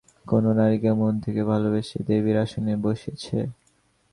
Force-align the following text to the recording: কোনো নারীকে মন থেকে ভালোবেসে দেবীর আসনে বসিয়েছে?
কোনো 0.25 0.49
নারীকে 0.53 0.91
মন 0.93 1.13
থেকে 1.19 1.41
ভালোবেসে 1.43 1.97
দেবীর 2.07 2.37
আসনে 2.43 2.73
বসিয়েছে? 2.83 3.37